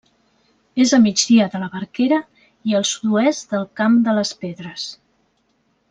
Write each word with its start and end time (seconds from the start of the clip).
És 0.85 0.93
a 0.97 0.99
migdia 1.03 1.45
de 1.57 1.61
la 1.63 1.67
Barquera 1.75 2.19
i 2.71 2.75
al 2.81 2.89
sud-oest 2.93 3.53
del 3.55 3.69
Camp 3.81 4.01
de 4.09 4.17
les 4.21 4.33
Pedres. 4.47 4.89